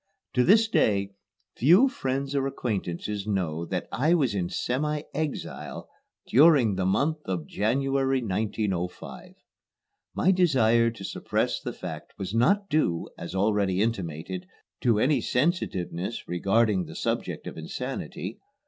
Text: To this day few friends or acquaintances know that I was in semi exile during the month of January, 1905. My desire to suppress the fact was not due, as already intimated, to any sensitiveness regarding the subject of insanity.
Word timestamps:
To 0.33 0.43
this 0.43 0.67
day 0.67 1.11
few 1.55 1.87
friends 1.87 2.33
or 2.33 2.47
acquaintances 2.47 3.27
know 3.27 3.65
that 3.67 3.87
I 3.91 4.15
was 4.15 4.33
in 4.33 4.49
semi 4.49 5.03
exile 5.13 5.89
during 6.25 6.73
the 6.73 6.87
month 6.87 7.19
of 7.25 7.45
January, 7.45 8.19
1905. 8.23 9.33
My 10.15 10.31
desire 10.31 10.89
to 10.89 11.03
suppress 11.03 11.61
the 11.61 11.71
fact 11.71 12.13
was 12.17 12.33
not 12.33 12.67
due, 12.67 13.09
as 13.15 13.35
already 13.35 13.79
intimated, 13.79 14.47
to 14.79 14.97
any 14.97 15.21
sensitiveness 15.21 16.27
regarding 16.27 16.85
the 16.85 16.95
subject 16.95 17.45
of 17.45 17.55
insanity. 17.55 18.39